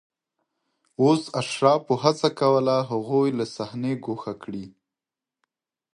[1.01, 4.65] اوس اشرافو هڅه کوله هغوی له صحنې ګوښه کړي